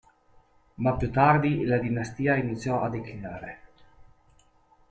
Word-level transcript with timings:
Ma 0.77 0.95
più 0.97 1.11
tardi, 1.11 1.63
la 1.63 1.77
dinastia 1.77 2.33
iniziò 2.35 2.81
a 2.81 2.89
declinare. 2.89 3.59